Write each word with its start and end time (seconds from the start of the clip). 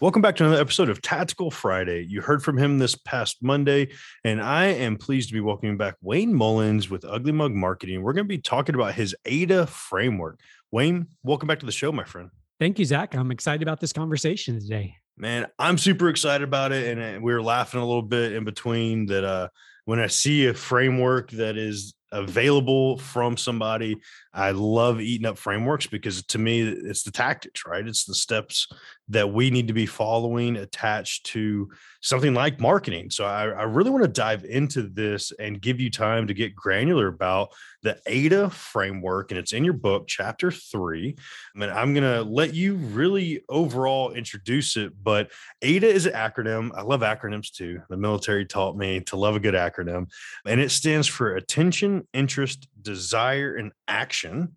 Welcome 0.00 0.22
back 0.22 0.34
to 0.36 0.44
another 0.44 0.60
episode 0.60 0.88
of 0.88 1.00
Tactical 1.00 1.52
Friday. 1.52 2.04
You 2.08 2.20
heard 2.20 2.42
from 2.42 2.58
him 2.58 2.78
this 2.78 2.96
past 2.96 3.38
Monday, 3.40 3.90
and 4.24 4.42
I 4.42 4.64
am 4.64 4.96
pleased 4.96 5.28
to 5.28 5.32
be 5.34 5.40
welcoming 5.40 5.76
back 5.76 5.94
Wayne 6.02 6.34
Mullins 6.34 6.90
with 6.90 7.04
Ugly 7.04 7.30
Mug 7.30 7.52
Marketing. 7.52 8.02
We're 8.02 8.12
going 8.12 8.24
to 8.24 8.28
be 8.28 8.38
talking 8.38 8.74
about 8.74 8.94
his 8.94 9.14
AIDA 9.24 9.68
framework. 9.68 10.40
Wayne, 10.72 11.06
welcome 11.22 11.46
back 11.46 11.60
to 11.60 11.66
the 11.66 11.72
show, 11.72 11.92
my 11.92 12.02
friend. 12.02 12.30
Thank 12.58 12.80
you, 12.80 12.84
Zach. 12.84 13.14
I'm 13.14 13.30
excited 13.30 13.62
about 13.62 13.78
this 13.78 13.92
conversation 13.92 14.58
today. 14.60 14.96
Man, 15.16 15.46
I'm 15.60 15.78
super 15.78 16.08
excited 16.08 16.42
about 16.42 16.72
it. 16.72 16.98
And 16.98 17.22
we 17.22 17.32
were 17.32 17.42
laughing 17.42 17.80
a 17.80 17.86
little 17.86 18.02
bit 18.02 18.32
in 18.32 18.44
between 18.44 19.06
that 19.06 19.24
uh, 19.24 19.48
when 19.84 20.00
I 20.00 20.08
see 20.08 20.46
a 20.46 20.54
framework 20.54 21.30
that 21.30 21.56
is 21.56 21.94
available 22.10 22.98
from 22.98 23.36
somebody. 23.36 23.96
I 24.34 24.50
love 24.50 25.00
eating 25.00 25.26
up 25.26 25.38
frameworks 25.38 25.86
because 25.86 26.24
to 26.26 26.38
me, 26.38 26.60
it's 26.62 27.04
the 27.04 27.12
tactics, 27.12 27.64
right? 27.66 27.86
It's 27.86 28.04
the 28.04 28.14
steps 28.14 28.66
that 29.08 29.32
we 29.32 29.50
need 29.50 29.68
to 29.68 29.74
be 29.74 29.86
following 29.86 30.56
attached 30.56 31.26
to 31.26 31.70
something 32.00 32.34
like 32.34 32.58
marketing. 32.58 33.10
So 33.10 33.24
I, 33.24 33.44
I 33.48 33.62
really 33.62 33.90
want 33.90 34.02
to 34.02 34.08
dive 34.08 34.44
into 34.44 34.82
this 34.82 35.30
and 35.38 35.60
give 35.60 35.78
you 35.78 35.90
time 35.90 36.26
to 36.26 36.34
get 36.34 36.56
granular 36.56 37.08
about 37.08 37.50
the 37.82 37.98
AIDA 38.06 38.50
framework. 38.50 39.30
And 39.30 39.38
it's 39.38 39.52
in 39.52 39.62
your 39.62 39.74
book, 39.74 40.08
chapter 40.08 40.50
three. 40.50 41.16
I 41.54 41.58
mean, 41.58 41.70
I'm 41.70 41.94
going 41.94 42.04
to 42.04 42.22
let 42.22 42.54
you 42.54 42.74
really 42.74 43.42
overall 43.48 44.12
introduce 44.12 44.76
it, 44.76 44.92
but 45.02 45.30
AIDA 45.62 45.88
is 45.88 46.06
an 46.06 46.14
acronym. 46.14 46.70
I 46.74 46.82
love 46.82 47.02
acronyms 47.02 47.52
too. 47.52 47.82
The 47.88 47.96
military 47.96 48.46
taught 48.46 48.76
me 48.76 49.00
to 49.02 49.16
love 49.16 49.36
a 49.36 49.40
good 49.40 49.54
acronym, 49.54 50.10
and 50.46 50.60
it 50.60 50.70
stands 50.70 51.06
for 51.06 51.36
attention, 51.36 52.08
interest, 52.14 52.68
desire, 52.84 53.56
and 53.56 53.72
action 53.88 54.56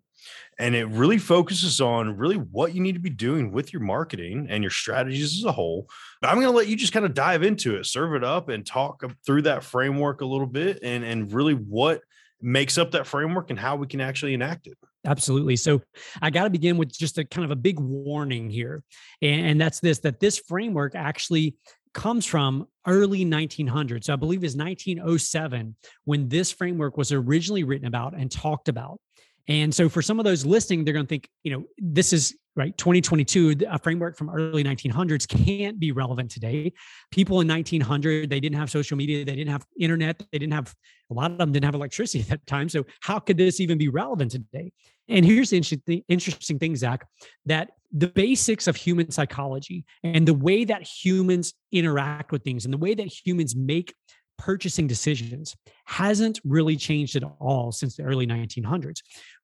and 0.58 0.74
it 0.74 0.86
really 0.86 1.18
focuses 1.18 1.80
on 1.80 2.16
really 2.16 2.36
what 2.36 2.74
you 2.74 2.80
need 2.80 2.94
to 2.94 3.00
be 3.00 3.10
doing 3.10 3.52
with 3.52 3.72
your 3.72 3.80
marketing 3.82 4.48
and 4.50 4.62
your 4.62 4.70
strategies 4.70 5.38
as 5.38 5.44
a 5.44 5.52
whole. 5.52 5.88
But 6.20 6.28
I'm 6.28 6.36
going 6.36 6.48
to 6.48 6.56
let 6.56 6.66
you 6.66 6.76
just 6.76 6.92
kind 6.92 7.06
of 7.06 7.14
dive 7.14 7.42
into 7.42 7.76
it, 7.76 7.86
serve 7.86 8.14
it 8.14 8.24
up, 8.24 8.48
and 8.48 8.66
talk 8.66 9.04
through 9.24 9.42
that 9.42 9.62
framework 9.62 10.20
a 10.20 10.26
little 10.26 10.46
bit, 10.46 10.80
and 10.82 11.04
and 11.04 11.32
really 11.32 11.54
what 11.54 12.02
makes 12.40 12.78
up 12.78 12.92
that 12.92 13.06
framework 13.06 13.50
and 13.50 13.58
how 13.58 13.76
we 13.76 13.86
can 13.86 14.00
actually 14.00 14.34
enact 14.34 14.66
it. 14.66 14.76
Absolutely. 15.04 15.56
So 15.56 15.80
I 16.20 16.30
got 16.30 16.44
to 16.44 16.50
begin 16.50 16.76
with 16.76 16.92
just 16.92 17.18
a 17.18 17.24
kind 17.24 17.44
of 17.44 17.50
a 17.50 17.56
big 17.56 17.78
warning 17.78 18.50
here, 18.50 18.82
and 19.22 19.60
that's 19.60 19.80
this: 19.80 20.00
that 20.00 20.18
this 20.18 20.38
framework 20.38 20.94
actually 20.96 21.54
comes 21.98 22.24
from 22.24 22.68
early 22.86 23.24
1900s. 23.24 24.04
So 24.04 24.12
I 24.12 24.16
believe 24.16 24.44
it's 24.44 24.54
1907 24.54 25.74
when 26.04 26.28
this 26.28 26.52
framework 26.52 26.96
was 26.96 27.10
originally 27.10 27.64
written 27.64 27.88
about 27.88 28.14
and 28.14 28.30
talked 28.30 28.68
about. 28.68 29.00
And 29.48 29.74
so 29.74 29.88
for 29.88 30.00
some 30.00 30.20
of 30.20 30.24
those 30.24 30.46
listening, 30.46 30.84
they're 30.84 30.94
going 30.94 31.06
to 31.06 31.08
think, 31.08 31.28
you 31.42 31.50
know, 31.50 31.64
this 31.76 32.12
is 32.12 32.36
right 32.54 32.76
2022 32.76 33.54
a 33.68 33.78
framework 33.78 34.16
from 34.16 34.28
early 34.30 34.64
1900s 34.64 35.28
can't 35.28 35.78
be 35.78 35.92
relevant 35.92 36.28
today 36.28 36.72
people 37.12 37.40
in 37.40 37.46
1900 37.46 38.28
they 38.28 38.40
didn't 38.40 38.58
have 38.58 38.68
social 38.68 38.96
media 38.96 39.24
they 39.24 39.36
didn't 39.36 39.52
have 39.52 39.64
internet 39.78 40.20
they 40.32 40.38
didn't 40.38 40.52
have 40.52 40.74
a 41.12 41.14
lot 41.14 41.30
of 41.30 41.38
them 41.38 41.52
didn't 41.52 41.64
have 41.64 41.76
electricity 41.76 42.20
at 42.20 42.28
that 42.28 42.44
time 42.46 42.68
so 42.68 42.84
how 43.00 43.20
could 43.20 43.36
this 43.36 43.60
even 43.60 43.78
be 43.78 43.88
relevant 43.88 44.32
today 44.32 44.72
and 45.08 45.24
here's 45.24 45.50
the 45.50 46.04
interesting, 46.08 46.58
thing 46.58 46.76
zach 46.76 47.06
that 47.46 47.70
the 47.92 48.08
basics 48.08 48.66
of 48.66 48.76
human 48.76 49.10
psychology 49.10 49.84
and 50.04 50.28
the 50.28 50.34
way 50.34 50.64
that 50.64 50.82
humans 50.82 51.54
interact 51.72 52.32
with 52.32 52.44
things 52.44 52.64
and 52.64 52.74
the 52.74 52.78
way 52.78 52.94
that 52.94 53.06
humans 53.06 53.56
make 53.56 53.94
purchasing 54.36 54.86
decisions 54.86 55.56
hasn't 55.86 56.38
really 56.44 56.76
changed 56.76 57.16
at 57.16 57.24
all 57.40 57.72
since 57.72 57.96
the 57.96 58.02
early 58.02 58.26
1900s 58.26 59.00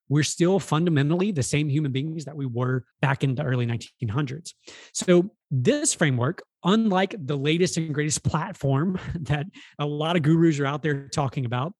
we're 0.08 0.22
still 0.22 0.60
fundamentally 0.60 1.32
the 1.32 1.42
same 1.42 1.68
human 1.68 1.92
beings 1.92 2.24
that 2.24 2.36
we 2.36 2.46
were 2.46 2.84
back 3.00 3.24
in 3.24 3.34
the 3.34 3.42
early 3.42 3.66
1900s. 3.66 4.52
So, 4.92 5.30
this 5.50 5.94
framework, 5.94 6.42
unlike 6.64 7.14
the 7.18 7.36
latest 7.36 7.76
and 7.76 7.94
greatest 7.94 8.22
platform 8.24 8.98
that 9.20 9.46
a 9.78 9.86
lot 9.86 10.16
of 10.16 10.22
gurus 10.22 10.58
are 10.60 10.66
out 10.66 10.82
there 10.82 11.08
talking 11.08 11.44
about, 11.44 11.72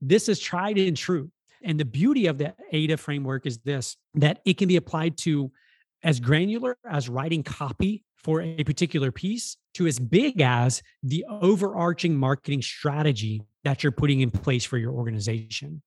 this 0.00 0.28
is 0.28 0.38
tried 0.38 0.78
and 0.78 0.96
true. 0.96 1.30
And 1.62 1.80
the 1.80 1.84
beauty 1.84 2.26
of 2.26 2.38
the 2.38 2.54
AIDA 2.72 2.96
framework 2.96 3.46
is 3.46 3.58
this 3.58 3.96
that 4.14 4.40
it 4.44 4.58
can 4.58 4.68
be 4.68 4.76
applied 4.76 5.16
to 5.18 5.50
as 6.02 6.20
granular 6.20 6.76
as 6.88 7.08
writing 7.08 7.42
copy 7.42 8.04
for 8.16 8.42
a 8.42 8.64
particular 8.64 9.12
piece 9.12 9.56
to 9.74 9.86
as 9.86 9.98
big 9.98 10.40
as 10.40 10.82
the 11.02 11.24
overarching 11.28 12.16
marketing 12.16 12.62
strategy 12.62 13.42
that 13.64 13.82
you're 13.82 13.92
putting 13.92 14.20
in 14.20 14.30
place 14.30 14.64
for 14.64 14.78
your 14.78 14.92
organization. 14.92 15.82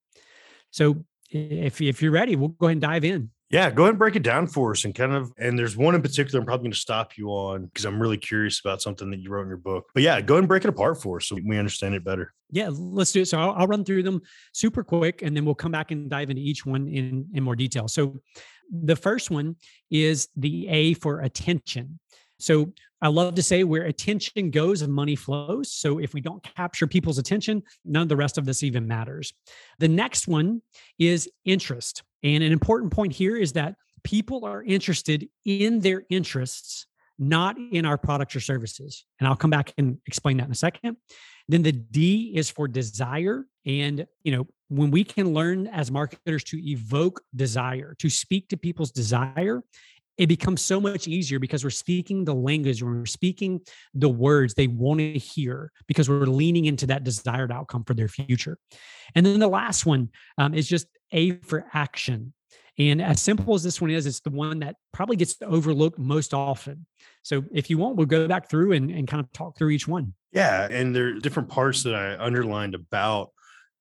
So 0.72 1.04
if 1.32 1.82
if 1.82 2.02
you're 2.02 2.12
ready, 2.12 2.36
we'll 2.36 2.50
go 2.50 2.68
ahead 2.68 2.74
and 2.74 2.82
dive 2.82 3.06
in. 3.06 3.32
Yeah, 3.50 3.72
go 3.72 3.84
ahead 3.84 3.94
and 3.94 4.00
break 4.00 4.16
it 4.16 4.22
down 4.22 4.46
for 4.46 4.72
us 4.72 4.86
and 4.86 4.94
kind 4.94 5.12
of 5.12 5.34
and 5.38 5.58
there's 5.58 5.76
one 5.76 5.96
in 5.96 6.04
particular 6.04 6.40
I'm 6.40 6.46
probably 6.46 6.66
going 6.66 6.74
to 6.74 6.78
stop 6.80 7.18
you 7.18 7.30
on 7.30 7.66
because 7.66 7.84
I'm 7.86 8.00
really 8.00 8.18
curious 8.18 8.60
about 8.60 8.82
something 8.82 9.10
that 9.10 9.20
you 9.20 9.32
wrote 9.32 9.42
in 9.44 9.48
your 9.48 9.58
book. 9.58 9.90
But 9.94 10.04
yeah, 10.04 10.22
go 10.22 10.36
ahead 10.36 10.44
and 10.44 10.48
break 10.48 10.66
it 10.66 10.70
apart 10.70 11.02
for 11.02 11.18
us 11.18 11.26
so 11.26 11.38
we 11.44 11.58
understand 11.58 11.96
it 11.96 12.04
better. 12.04 12.34
Yeah, 12.52 12.70
let's 12.72 13.12
do 13.12 13.22
it. 13.22 13.28
So 13.28 13.40
I'll, 13.40 13.52
I'll 13.52 13.68
run 13.68 13.84
through 13.84 14.04
them 14.04 14.22
super 14.54 14.84
quick 14.84 15.24
and 15.24 15.36
then 15.36 15.46
we'll 15.46 15.56
come 15.56 15.72
back 15.72 15.90
and 15.90 16.10
dive 16.10 16.30
into 16.30 16.44
each 16.44 16.64
one 16.64 16.88
in 16.88 17.28
in 17.34 17.44
more 17.44 17.56
detail. 17.56 17.88
So 17.88 18.20
the 18.72 18.96
first 18.96 19.32
one 19.32 19.56
is 19.90 20.28
the 20.36 20.68
A 20.68 20.94
for 20.94 21.22
attention. 21.22 22.00
So 22.40 22.74
I 23.02 23.08
love 23.10 23.36
to 23.36 23.44
say 23.44 23.64
where 23.64 23.84
attention 23.84 24.50
goes, 24.50 24.86
money 24.88 25.16
flows. 25.16 25.72
So 25.72 26.00
if 26.00 26.14
we 26.14 26.22
don't 26.22 26.44
capture 26.44 26.88
people's 26.88 27.18
attention, 27.18 27.64
none 27.86 28.04
of 28.04 28.10
the 28.10 28.18
rest 28.18 28.38
of 28.38 28.46
this 28.46 28.64
even 28.64 28.88
matters. 28.88 29.34
The 29.80 29.88
next 29.88 30.28
one 30.28 30.62
is 30.98 31.30
interest. 31.46 32.04
And 32.24 32.44
an 32.44 32.52
important 32.52 32.92
point 32.92 33.14
here 33.14 33.38
is 33.38 33.54
that 33.54 33.76
people 34.04 34.46
are 34.46 34.64
interested 34.64 35.30
in 35.46 35.80
their 35.80 36.04
interests, 36.10 36.88
not 37.18 37.58
in 37.58 37.86
our 37.86 37.98
products 37.98 38.36
or 38.36 38.40
services. 38.40 39.06
And 39.20 39.28
I'll 39.28 39.36
come 39.36 39.50
back 39.50 39.74
and 39.78 39.98
explain 40.06 40.38
that 40.38 40.46
in 40.46 40.52
a 40.52 40.56
second. 40.56 40.98
Then 41.48 41.64
the 41.64 41.72
D 41.72 42.34
is 42.36 42.50
for 42.50 42.68
desire. 42.68 43.46
And, 43.66 44.06
you 44.24 44.32
know, 44.36 44.48
when 44.70 44.92
we 44.92 45.04
can 45.04 45.34
learn 45.34 45.68
as 45.68 45.92
marketers 45.92 46.44
to 46.46 46.58
evoke 46.64 47.22
desire, 47.36 47.96
to 48.00 48.10
speak 48.10 48.50
to 48.50 48.58
people's 48.58 48.92
desire, 48.92 49.64
it 50.20 50.28
becomes 50.28 50.62
so 50.62 50.82
much 50.82 51.08
easier 51.08 51.40
because 51.40 51.64
we're 51.64 51.70
speaking 51.70 52.26
the 52.26 52.36
language, 52.36 52.84
we're 52.84 53.06
speaking 53.06 53.62
the 53.94 54.10
words 54.10 54.54
they 54.54 54.68
want 54.68 55.00
to 55.00 55.14
hear 55.14 55.72
because 55.88 56.10
we're 56.10 56.26
leaning 56.26 56.66
into 56.66 56.86
that 56.88 57.06
desired 57.06 57.54
outcome 57.54 57.86
for 57.86 57.94
their 57.94 58.10
future. 58.10 58.58
And 59.16 59.26
then 59.26 59.40
the 59.40 59.48
last 59.48 59.86
one 59.86 60.10
um, 60.38 60.54
is 60.54 60.68
just 60.68 60.88
A 61.14 61.38
for 61.38 61.66
action. 61.74 62.34
And 62.78 63.02
as 63.02 63.22
simple 63.22 63.56
as 63.56 63.64
this 63.64 63.80
one 63.80 63.92
is, 63.92 64.06
it's 64.06 64.20
the 64.20 64.30
one 64.30 64.60
that 64.60 64.76
probably 64.92 65.16
gets 65.16 65.36
overlooked 65.42 65.98
most 65.98 66.34
often. 66.34 66.86
So 67.24 67.46
if 67.54 67.70
you 67.70 67.78
want, 67.78 67.96
we'll 67.96 68.06
go 68.06 68.28
back 68.28 68.50
through 68.50 68.74
and, 68.74 68.92
and 68.92 69.08
kind 69.08 69.24
of 69.24 69.32
talk 69.32 69.58
through 69.58 69.70
each 69.70 69.88
one. 69.88 70.14
Yeah. 70.34 70.68
And 70.70 70.94
there 70.94 71.08
are 71.08 71.14
different 71.14 71.48
parts 71.48 71.84
that 71.84 71.96
I 71.96 72.22
underlined 72.22 72.76
about 72.76 73.32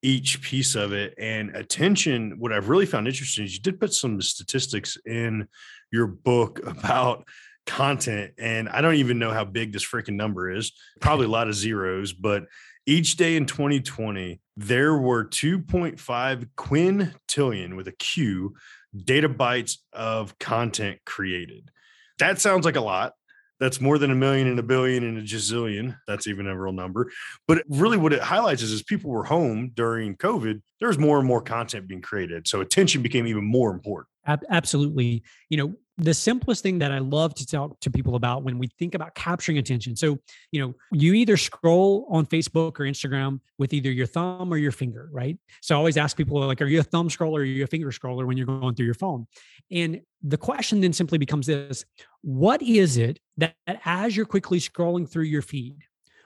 each 0.03 0.41
piece 0.41 0.77
of 0.77 0.93
it. 0.93 1.15
And 1.19 1.55
attention, 1.57 2.37
what 2.39 2.53
I've 2.53 2.69
really 2.69 2.87
found 2.87 3.09
interesting 3.09 3.45
is 3.45 3.55
you 3.55 3.61
did 3.61 3.81
put 3.81 3.93
some 3.93 4.21
statistics 4.21 4.97
in 5.05 5.49
your 5.93 6.07
book 6.07 6.61
about 6.67 7.25
content. 7.67 8.33
And 8.39 8.69
I 8.69 8.81
don't 8.81 8.95
even 8.95 9.19
know 9.19 9.31
how 9.31 9.45
big 9.45 9.73
this 9.73 9.87
freaking 9.87 10.15
number 10.15 10.51
is, 10.51 10.73
probably 11.01 11.27
a 11.27 11.31
lot 11.39 11.49
of 11.49 11.55
zeros, 11.55 12.13
but 12.13 12.47
each 12.87 13.17
day 13.17 13.37
in 13.37 13.45
2020, 13.45 14.41
there 14.57 14.97
were 14.97 15.27
2.5 15.27 16.49
quintillion 16.57 17.77
with 17.77 17.87
a 17.87 17.93
Q 17.93 18.55
data 18.97 19.29
bytes 19.29 19.77
of 19.93 20.39
content 20.39 20.99
created. 21.05 21.71
That 22.19 22.41
sounds 22.41 22.65
like 22.65 22.77
a 22.77 22.81
lot. 22.81 23.13
That's 23.61 23.81
more 23.81 23.99
than 23.99 24.11
a 24.11 24.15
million 24.15 24.47
and 24.47 24.59
a 24.59 24.63
billion 24.63 25.05
and 25.05 25.19
a 25.19 25.23
gazillion. 25.23 25.99
That's 26.07 26.27
even 26.27 26.47
a 26.47 26.59
real 26.59 26.73
number. 26.73 27.11
But 27.47 27.63
really, 27.69 27.99
what 27.99 28.13
it 28.13 28.23
highlights 28.23 28.63
is 28.63 28.73
as 28.73 28.83
people 28.83 29.11
were 29.11 29.25
home 29.25 29.73
during 29.75 30.17
COVID, 30.17 30.63
there's 30.81 30.97
more 30.97 31.19
and 31.19 31.27
more 31.27 31.43
content 31.43 31.89
being 31.89 32.01
created. 32.01 32.47
So 32.47 32.61
attention 32.61 33.03
became 33.03 33.27
even 33.27 33.45
more 33.45 33.71
important. 33.71 34.09
Absolutely. 34.49 35.23
You 35.49 35.59
know, 35.59 35.75
the 35.99 36.15
simplest 36.15 36.63
thing 36.63 36.79
that 36.79 36.93
I 36.93 36.99
love 36.99 37.35
to 37.35 37.47
talk 37.47 37.79
to 37.81 37.91
people 37.91 38.15
about 38.15 38.45
when 38.45 38.59
we 38.59 38.69
think 38.79 38.95
about 38.95 39.17
capturing 39.17 39.59
attention. 39.59 39.97
So, 39.97 40.19
you 40.53 40.61
know, 40.61 40.75
you 40.93 41.13
either 41.15 41.37
scroll 41.37 42.07
on 42.09 42.25
Facebook 42.25 42.79
or 42.79 42.85
Instagram 42.85 43.41
with 43.59 43.73
either 43.73 43.91
your 43.91 44.07
thumb 44.07 44.53
or 44.53 44.57
your 44.57 44.71
finger, 44.71 45.09
right? 45.13 45.37
So 45.61 45.75
I 45.75 45.79
always 45.79 45.97
ask 45.97 46.17
people 46.17 46.39
like, 46.41 46.63
are 46.63 46.67
you 46.67 46.79
a 46.79 46.85
thumb 46.85 47.09
scroller 47.09 47.39
or 47.39 47.41
are 47.41 47.45
you 47.45 47.65
a 47.65 47.67
finger 47.67 47.91
scroller 47.91 48.27
when 48.27 48.37
you're 48.37 48.47
going 48.47 48.77
through 48.77 48.87
your 48.87 48.95
phone? 48.95 49.27
And 49.73 50.01
the 50.23 50.37
question 50.37 50.81
then 50.81 50.93
simply 50.93 51.19
becomes 51.19 51.47
this 51.47 51.85
what 52.23 52.63
is 52.63 52.97
it 52.97 53.19
that, 53.37 53.55
that 53.67 53.81
as 53.85 54.17
you're 54.17 54.27
quickly 54.27 54.61
scrolling 54.61 55.09
through 55.09 55.25
your 55.25 55.43
feed, 55.43 55.79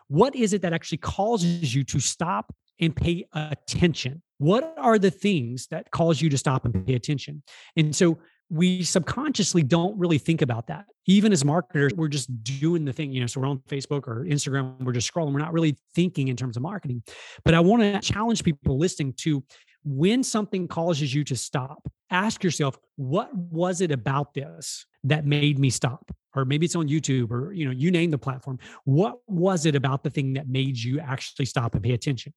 what 0.08 0.36
is 0.36 0.52
it 0.52 0.62
that 0.62 0.74
actually 0.74 0.98
causes 0.98 1.74
you 1.74 1.82
to 1.84 1.98
stop 1.98 2.54
and 2.78 2.94
pay 2.94 3.26
attention? 3.32 4.20
What 4.38 4.74
are 4.76 4.98
the 4.98 5.10
things 5.10 5.68
that 5.68 5.90
cause 5.92 6.20
you 6.20 6.28
to 6.30 6.36
stop 6.36 6.64
and 6.64 6.86
pay 6.86 6.94
attention? 6.94 7.42
And 7.76 7.94
so 7.94 8.18
we 8.52 8.82
subconsciously 8.82 9.62
don't 9.62 9.98
really 9.98 10.18
think 10.18 10.42
about 10.42 10.66
that. 10.66 10.84
Even 11.06 11.32
as 11.32 11.42
marketers, 11.42 11.94
we're 11.94 12.08
just 12.08 12.44
doing 12.44 12.84
the 12.84 12.92
thing, 12.92 13.10
you 13.10 13.20
know. 13.20 13.26
So 13.26 13.40
we're 13.40 13.46
on 13.46 13.60
Facebook 13.60 14.06
or 14.06 14.26
Instagram, 14.26 14.78
we're 14.80 14.92
just 14.92 15.12
scrolling. 15.12 15.32
We're 15.32 15.40
not 15.40 15.54
really 15.54 15.76
thinking 15.94 16.28
in 16.28 16.36
terms 16.36 16.58
of 16.58 16.62
marketing. 16.62 17.02
But 17.44 17.54
I 17.54 17.60
want 17.60 17.82
to 17.82 18.00
challenge 18.00 18.44
people 18.44 18.78
listening 18.78 19.14
to 19.20 19.42
when 19.84 20.22
something 20.22 20.68
causes 20.68 21.14
you 21.14 21.24
to 21.24 21.34
stop, 21.34 21.90
ask 22.10 22.44
yourself, 22.44 22.76
what 22.96 23.34
was 23.34 23.80
it 23.80 23.90
about 23.90 24.34
this 24.34 24.84
that 25.04 25.24
made 25.24 25.58
me 25.58 25.70
stop? 25.70 26.12
Or 26.34 26.44
maybe 26.44 26.66
it's 26.66 26.76
on 26.76 26.88
YouTube 26.88 27.30
or 27.30 27.52
you 27.52 27.64
know, 27.64 27.70
you 27.70 27.90
name 27.90 28.10
the 28.10 28.18
platform. 28.18 28.58
What 28.84 29.18
was 29.26 29.66
it 29.66 29.74
about 29.74 30.02
the 30.02 30.10
thing 30.10 30.34
that 30.34 30.48
made 30.48 30.78
you 30.78 31.00
actually 31.00 31.46
stop 31.46 31.74
and 31.74 31.82
pay 31.82 31.92
attention? 31.92 32.32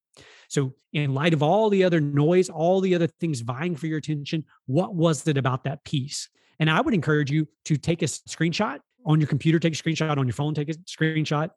So, 0.50 0.74
in 0.94 1.14
light 1.14 1.34
of 1.34 1.44
all 1.44 1.70
the 1.70 1.84
other 1.84 2.00
noise, 2.00 2.50
all 2.50 2.82
the 2.82 2.96
other 2.96 3.08
things 3.08 3.42
vying 3.42 3.76
for 3.76 3.88
your 3.88 3.98
attention, 3.98 4.46
what 4.66 4.96
was 4.96 5.28
it 5.28 5.38
about 5.38 5.64
that 5.66 5.84
piece? 5.84 6.30
And 6.60 6.70
I 6.70 6.82
would 6.82 6.94
encourage 6.94 7.32
you 7.32 7.48
to 7.66 7.78
take 7.78 8.02
a 8.02 8.06
screenshot 8.06 8.80
on 9.06 9.20
your 9.20 9.28
computer, 9.28 9.60
take 9.60 9.74
a 9.74 9.78
screenshot 9.82 10.18
on 10.18 10.26
your 10.26 10.34
phone, 10.34 10.54
take 10.54 10.70
a 10.70 10.74
screenshot, 10.74 11.50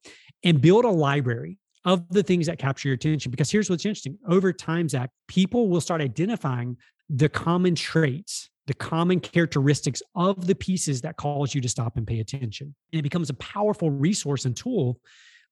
and 0.45 0.61
build 0.61 0.85
a 0.85 0.91
library 0.91 1.59
of 1.85 2.09
the 2.11 2.23
things 2.23 2.47
that 2.47 2.59
capture 2.59 2.89
your 2.89 2.97
attention. 2.97 3.31
Because 3.31 3.51
here's 3.51 3.71
what's 3.71 3.85
interesting 3.85 4.19
over 4.29 4.53
time, 4.53 4.89
Zach, 4.89 5.11
people 5.29 5.69
will 5.69 5.81
start 5.81 6.01
identifying 6.01 6.77
the 7.09 7.29
common 7.29 7.75
traits, 7.75 8.51
the 8.69 8.75
common 8.75 9.19
characteristics 9.19 10.03
of 10.15 10.47
the 10.47 10.55
pieces 10.55 11.01
that 11.01 11.17
cause 11.17 11.55
you 11.55 11.61
to 11.63 11.69
stop 11.69 11.97
and 11.97 12.07
pay 12.07 12.21
attention. 12.21 12.75
And 12.93 13.01
it 13.01 13.03
becomes 13.03 13.31
a 13.31 13.35
powerful 13.35 13.91
resource 13.91 14.45
and 14.45 14.55
tool 14.55 15.01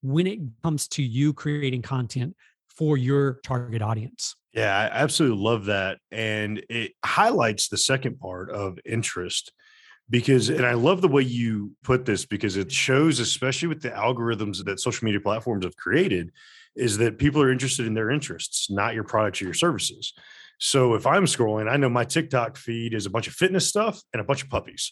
when 0.01 0.27
it 0.27 0.39
comes 0.63 0.87
to 0.89 1.03
you 1.03 1.33
creating 1.33 1.81
content 1.81 2.35
for 2.69 2.95
your 2.95 3.39
target 3.43 3.81
audience. 3.81 4.35
Yeah, 4.53 4.77
I 4.77 4.85
absolutely 4.85 5.43
love 5.43 5.65
that. 5.65 5.97
And 6.11 6.63
it 6.69 6.93
highlights 7.03 7.69
the 7.69 7.77
second 7.77 8.19
part 8.19 8.51
of 8.51 8.77
interest 8.85 9.51
because 10.09 10.47
and 10.47 10.65
i 10.65 10.73
love 10.73 11.01
the 11.01 11.07
way 11.09 11.21
you 11.21 11.73
put 11.83 12.05
this 12.05 12.25
because 12.25 12.55
it 12.55 12.71
shows 12.71 13.19
especially 13.19 13.67
with 13.67 13.81
the 13.81 13.89
algorithms 13.89 14.63
that 14.63 14.79
social 14.79 15.03
media 15.03 15.19
platforms 15.19 15.65
have 15.65 15.75
created 15.75 16.31
is 16.77 16.97
that 16.97 17.17
people 17.17 17.41
are 17.41 17.51
interested 17.51 17.85
in 17.85 17.93
their 17.93 18.09
interests 18.09 18.69
not 18.69 18.93
your 18.93 19.03
products 19.03 19.41
or 19.41 19.45
your 19.45 19.53
services 19.53 20.13
so 20.57 20.93
if 20.93 21.05
i'm 21.05 21.25
scrolling 21.25 21.69
i 21.69 21.77
know 21.77 21.89
my 21.89 22.03
tiktok 22.03 22.57
feed 22.57 22.93
is 22.93 23.05
a 23.05 23.09
bunch 23.09 23.27
of 23.27 23.33
fitness 23.33 23.67
stuff 23.67 24.01
and 24.13 24.21
a 24.21 24.25
bunch 24.25 24.43
of 24.43 24.49
puppies. 24.49 24.91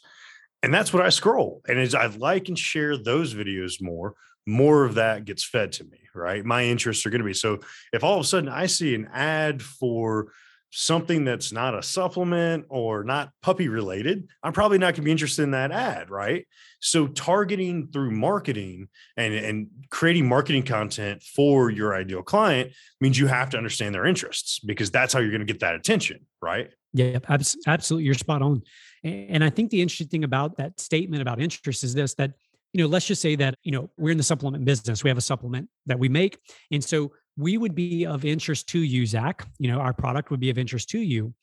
And 0.63 0.73
that's 0.73 0.91
what 0.91 1.03
i 1.03 1.09
scroll. 1.09 1.61
And 1.67 1.79
as 1.79 1.93
i 1.93 2.07
like 2.07 2.47
and 2.47 2.57
share 2.57 2.97
those 2.97 3.33
videos 3.33 3.81
more 3.81 4.15
more 4.47 4.85
of 4.85 4.95
that 4.95 5.25
gets 5.25 5.43
fed 5.43 5.71
to 5.73 5.83
me 5.83 5.99
right? 6.15 6.45
My 6.45 6.63
interests 6.63 7.05
are 7.05 7.09
going 7.09 7.19
to 7.19 7.25
be 7.25 7.33
so 7.33 7.59
if 7.91 8.03
all 8.03 8.15
of 8.15 8.21
a 8.21 8.27
sudden 8.27 8.49
i 8.49 8.65
see 8.65 8.95
an 8.95 9.09
ad 9.13 9.61
for 9.61 10.31
something 10.77 11.23
that's 11.23 11.53
not 11.53 11.73
a 11.73 11.81
supplement 11.81 12.65
or 12.67 13.05
not 13.05 13.31
puppy 13.41 13.69
related, 13.69 14.27
I'm 14.43 14.51
probably 14.51 14.77
not 14.77 14.87
going 14.87 14.95
to 14.95 15.01
be 15.03 15.11
interested 15.11 15.43
in 15.43 15.51
that 15.51 15.71
ad, 15.71 16.09
right? 16.09 16.45
So 16.81 17.07
targeting 17.07 17.87
through 17.93 18.11
marketing 18.11 18.89
and, 19.15 19.33
and 19.33 19.67
creating 19.89 20.27
marketing 20.27 20.63
content 20.63 21.23
for 21.23 21.69
your 21.69 21.95
ideal 21.95 22.21
client 22.23 22.73
means 22.99 23.17
you 23.17 23.27
have 23.27 23.49
to 23.51 23.57
understand 23.57 23.95
their 23.95 24.05
interests 24.05 24.59
because 24.59 24.91
that's 24.91 25.13
how 25.13 25.19
you're 25.19 25.31
going 25.31 25.39
to 25.39 25.51
get 25.51 25.61
that 25.61 25.75
attention, 25.75 26.25
right? 26.41 26.69
Yeah, 26.91 27.19
absolutely. 27.29 28.03
You're 28.03 28.13
spot 28.13 28.41
on. 28.41 28.61
And 29.01 29.45
I 29.45 29.49
think 29.49 29.69
the 29.69 29.81
interesting 29.81 30.09
thing 30.09 30.23
about 30.25 30.57
that 30.57 30.77
statement 30.81 31.21
about 31.21 31.39
interest 31.39 31.85
is 31.85 31.93
this 31.93 32.15
that 32.15 32.33
you 32.73 32.81
know, 32.83 32.89
let's 32.89 33.05
just 33.05 33.21
say 33.21 33.37
that, 33.37 33.55
you 33.63 33.71
know, 33.71 33.89
we're 33.95 34.11
in 34.11 34.17
the 34.17 34.23
supplement 34.23 34.65
business. 34.65 35.01
We 35.01 35.09
have 35.09 35.17
a 35.17 35.21
supplement 35.21 35.69
that 35.85 35.97
we 35.97 36.09
make. 36.09 36.37
And 36.73 36.83
so 36.83 37.13
we 37.37 37.57
would 37.57 37.75
be 37.75 38.05
of 38.05 38.25
interest 38.25 38.69
to 38.69 38.79
you, 38.79 39.05
Zach. 39.05 39.47
You 39.59 39.71
know, 39.71 39.79
our 39.79 39.93
product 39.93 40.31
would 40.31 40.39
be 40.39 40.49
of 40.49 40.57
interest 40.57 40.89
to 40.89 40.99
you. 40.99 41.33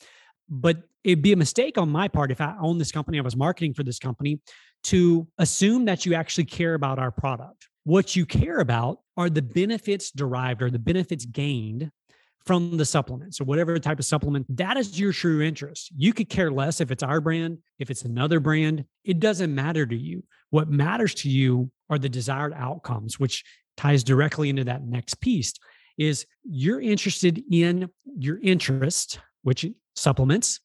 But 0.49 0.83
it'd 1.05 1.23
be 1.23 1.33
a 1.33 1.37
mistake 1.37 1.79
on 1.79 1.89
my 1.89 2.09
part 2.09 2.31
if 2.31 2.41
I 2.41 2.55
own 2.61 2.79
this 2.79 2.93
company, 2.93 3.19
I 3.19 3.23
was 3.23 3.37
marketing 3.37 3.75
for 3.75 3.83
this 3.83 3.99
company, 3.99 4.41
to 4.85 5.27
assume 5.39 5.85
that 5.87 6.05
you 6.05 6.15
actually 6.15 6.45
care 6.45 6.75
about 6.75 6.99
our 6.99 7.11
product. 7.11 7.69
What 7.85 8.15
you 8.17 8.27
care 8.27 8.59
about 8.59 9.01
are 9.17 9.29
the 9.29 9.43
benefits 9.43 10.11
derived 10.11 10.63
or 10.63 10.71
the 10.71 10.79
benefits 10.79 11.25
gained 11.25 11.91
from 12.45 12.77
the 12.77 12.85
supplement. 12.85 13.35
So, 13.35 13.45
whatever 13.45 13.79
type 13.79 13.99
of 13.99 14.05
supplement, 14.05 14.47
that 14.57 14.77
is 14.77 14.99
your 14.99 15.13
true 15.13 15.43
interest. 15.43 15.93
You 15.97 16.13
could 16.13 16.29
care 16.29 16.51
less 16.51 16.81
if 16.81 16.91
it's 16.91 17.03
our 17.03 17.21
brand, 17.21 17.59
if 17.79 17.91
it's 17.91 18.03
another 18.03 18.41
brand, 18.41 18.85
it 19.05 19.21
doesn't 19.21 19.55
matter 19.55 19.87
to 19.87 19.97
you. 19.97 20.25
What 20.51 20.69
matters 20.69 21.15
to 21.17 21.31
you 21.31 21.71
are 21.89 21.99
the 21.99 22.09
desired 22.09 22.53
outcomes, 22.57 23.19
which 23.19 23.45
ties 23.77 24.05
directly 24.05 24.49
into 24.49 24.65
that 24.65 24.85
next 24.85 25.21
piece 25.21 25.55
is 25.99 26.27
you're 26.45 26.81
interested 26.81 27.43
in 27.51 27.89
your 28.19 28.39
interest, 28.43 29.21
which 29.43 29.67
supplements, 29.95 30.61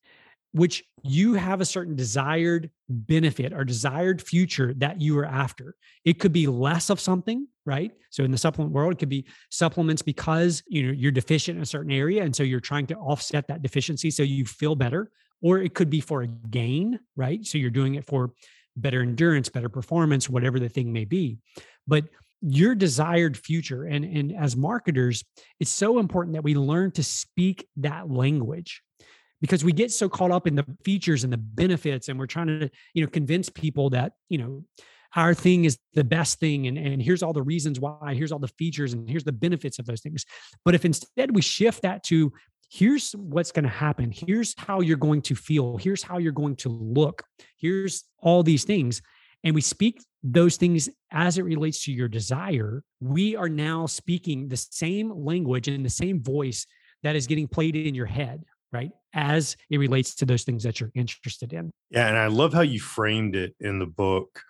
which 0.51 0.83
you 1.03 1.33
have 1.33 1.61
a 1.61 1.65
certain 1.65 1.95
desired 1.95 2.69
benefit 2.89 3.53
or 3.53 3.63
desired 3.63 4.21
future 4.21 4.73
that 4.77 4.99
you 4.99 5.17
are 5.19 5.25
after. 5.25 5.75
It 6.05 6.19
could 6.19 6.33
be 6.33 6.47
less 6.47 6.89
of 6.89 6.99
something, 6.99 7.47
right? 7.65 7.91
So 8.09 8.23
in 8.23 8.31
the 8.31 8.37
supplement 8.37 8.73
world, 8.73 8.93
it 8.93 8.99
could 8.99 9.09
be 9.09 9.27
supplements 9.51 10.01
because 10.01 10.63
you 10.67 10.83
know 10.83 10.91
you're 10.91 11.11
deficient 11.11 11.57
in 11.57 11.63
a 11.63 11.67
certain 11.67 11.91
area, 11.91 12.23
and 12.23 12.35
so 12.35 12.43
you're 12.43 12.59
trying 12.59 12.87
to 12.87 12.95
offset 12.95 13.47
that 13.47 13.61
deficiency 13.61 14.11
so 14.11 14.23
you 14.23 14.45
feel 14.45 14.75
better. 14.75 15.11
Or 15.41 15.59
it 15.59 15.75
could 15.75 15.91
be 15.91 16.01
for 16.01 16.23
a 16.23 16.27
gain, 16.27 16.99
right? 17.15 17.45
So 17.45 17.59
you're 17.59 17.69
doing 17.69 17.93
it 17.93 18.05
for 18.05 18.31
better 18.75 19.01
endurance, 19.01 19.49
better 19.49 19.69
performance, 19.69 20.29
whatever 20.29 20.59
the 20.59 20.69
thing 20.69 20.91
may 20.91 21.05
be. 21.05 21.37
But 21.85 22.05
your 22.41 22.75
desired 22.75 23.35
future 23.35 23.85
and 23.85 24.05
and 24.05 24.31
as 24.35 24.55
marketers 24.55 25.23
it's 25.59 25.71
so 25.71 25.97
important 25.97 26.33
that 26.35 26.43
we 26.43 26.53
learn 26.53 26.91
to 26.91 27.01
speak 27.03 27.67
that 27.75 28.11
language 28.11 28.83
because 29.41 29.63
we 29.63 29.71
get 29.71 29.91
so 29.91 30.07
caught 30.07 30.31
up 30.31 30.45
in 30.45 30.55
the 30.55 30.65
features 30.83 31.23
and 31.23 31.33
the 31.33 31.37
benefits 31.37 32.09
and 32.09 32.19
we're 32.19 32.27
trying 32.27 32.47
to 32.47 32.69
you 32.93 33.03
know 33.03 33.09
convince 33.09 33.49
people 33.49 33.89
that 33.89 34.13
you 34.29 34.37
know 34.37 34.63
our 35.15 35.33
thing 35.33 35.65
is 35.65 35.79
the 35.93 36.03
best 36.03 36.39
thing 36.39 36.67
and, 36.67 36.77
and 36.77 37.01
here's 37.01 37.23
all 37.23 37.33
the 37.33 37.41
reasons 37.41 37.79
why 37.79 38.13
here's 38.13 38.31
all 38.31 38.39
the 38.39 38.47
features 38.49 38.93
and 38.93 39.09
here's 39.09 39.23
the 39.23 39.31
benefits 39.31 39.79
of 39.79 39.85
those 39.85 40.01
things. 40.01 40.25
But 40.65 40.75
if 40.75 40.85
instead 40.85 41.33
we 41.33 41.41
shift 41.41 41.81
that 41.81 42.03
to 42.05 42.31
here's 42.69 43.13
what's 43.13 43.53
going 43.53 43.63
to 43.63 43.69
happen. 43.69 44.11
Here's 44.11 44.53
how 44.57 44.81
you're 44.81 44.97
going 44.97 45.21
to 45.23 45.35
feel. 45.35 45.77
Here's 45.77 46.03
how 46.03 46.17
you're 46.17 46.33
going 46.33 46.57
to 46.57 46.69
look. 46.69 47.23
Here's 47.57 48.03
all 48.19 48.43
these 48.43 48.65
things 48.65 49.01
and 49.43 49.55
we 49.55 49.61
speak 49.61 50.01
those 50.33 50.57
things 50.57 50.89
as 51.11 51.37
it 51.37 51.43
relates 51.43 51.83
to 51.85 51.91
your 51.91 52.07
desire, 52.07 52.83
we 52.99 53.35
are 53.35 53.49
now 53.49 53.85
speaking 53.85 54.47
the 54.47 54.57
same 54.57 55.11
language 55.11 55.67
and 55.67 55.85
the 55.85 55.89
same 55.89 56.21
voice 56.21 56.65
that 57.03 57.15
is 57.15 57.27
getting 57.27 57.47
played 57.47 57.75
in 57.75 57.95
your 57.95 58.05
head, 58.05 58.43
right? 58.73 58.91
As 59.13 59.55
it 59.69 59.77
relates 59.77 60.15
to 60.15 60.25
those 60.25 60.43
things 60.43 60.63
that 60.63 60.79
you're 60.79 60.91
interested 60.95 61.53
in. 61.53 61.71
Yeah. 61.91 62.07
And 62.07 62.17
I 62.17 62.27
love 62.27 62.53
how 62.53 62.61
you 62.61 62.79
framed 62.79 63.35
it 63.35 63.55
in 63.59 63.79
the 63.79 63.85
book. 63.85 64.41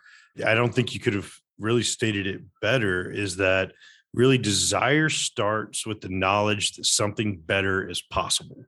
I 0.45 0.55
don't 0.55 0.73
think 0.73 0.93
you 0.93 0.99
could 0.99 1.13
have 1.13 1.31
really 1.59 1.83
stated 1.83 2.27
it 2.27 2.41
better 2.61 3.09
is 3.11 3.37
that 3.37 3.73
really 4.13 4.37
desire 4.37 5.09
starts 5.09 5.85
with 5.85 6.01
the 6.01 6.09
knowledge 6.09 6.73
that 6.73 6.85
something 6.85 7.37
better 7.37 7.87
is 7.87 8.01
possible. 8.01 8.65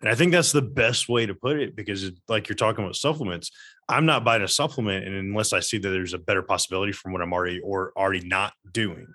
And 0.00 0.08
I 0.08 0.14
think 0.14 0.32
that's 0.32 0.52
the 0.52 0.62
best 0.62 1.08
way 1.08 1.26
to 1.26 1.34
put 1.34 1.58
it 1.58 1.74
because, 1.74 2.10
like 2.28 2.48
you're 2.48 2.56
talking 2.56 2.84
about 2.84 2.96
supplements, 2.96 3.50
I'm 3.88 4.06
not 4.06 4.24
buying 4.24 4.42
a 4.42 4.48
supplement 4.48 5.06
and 5.06 5.14
unless 5.16 5.52
I 5.52 5.60
see 5.60 5.78
that 5.78 5.88
there's 5.88 6.14
a 6.14 6.18
better 6.18 6.42
possibility 6.42 6.92
from 6.92 7.12
what 7.12 7.22
I'm 7.22 7.32
already 7.32 7.60
or 7.60 7.92
already 7.96 8.26
not 8.26 8.52
doing. 8.70 9.06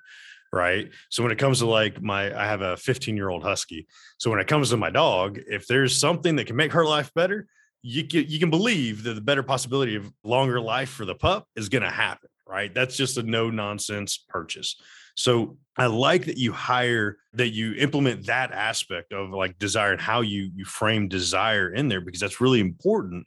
Right. 0.52 0.92
So 1.10 1.24
when 1.24 1.32
it 1.32 1.40
comes 1.40 1.60
to 1.60 1.66
like 1.66 2.02
my, 2.02 2.38
I 2.38 2.46
have 2.46 2.62
a 2.62 2.78
15 2.78 3.18
year 3.18 3.30
old 3.30 3.44
husky. 3.44 3.88
So 4.20 4.30
when 4.30 4.40
it 4.40 4.48
comes 4.48 4.70
to 4.70 4.78
my 4.78 4.92
dog, 4.92 5.40
if 5.48 5.66
there's 5.66 5.98
something 5.98 6.36
that 6.36 6.46
can 6.46 6.56
make 6.56 6.74
her 6.74 6.86
life 6.86 7.12
better, 7.16 7.48
you 7.82 8.08
can, 8.08 8.26
you 8.28 8.40
can 8.40 8.52
believe 8.52 9.04
that 9.04 9.16
the 9.16 9.22
better 9.22 9.42
possibility 9.42 9.96
of 9.96 10.12
longer 10.24 10.62
life 10.62 10.90
for 10.90 11.06
the 11.06 11.16
pup 11.16 11.48
is 11.56 11.70
going 11.70 11.82
to 11.82 11.90
happen. 11.90 12.30
Right. 12.48 12.72
That's 12.74 12.96
just 12.96 13.18
a 13.18 13.24
no 13.24 13.50
nonsense 13.50 14.24
purchase. 14.30 14.76
So 15.16 15.58
I 15.78 15.88
like 15.88 16.26
that 16.26 16.38
you 16.38 16.52
hire 16.52 17.18
that 17.34 17.50
you 17.50 17.74
implement 17.74 18.28
that 18.28 18.52
aspect 18.52 19.12
of 19.12 19.32
like 19.32 19.58
desire 19.58 19.92
and 19.92 20.02
how 20.02 20.22
you 20.22 20.52
you 20.56 20.66
frame 20.66 21.08
desire 21.08 21.74
in 21.74 21.88
there 21.88 22.02
because 22.02 22.20
that's 22.20 22.42
really 22.42 22.60
important. 22.60 23.26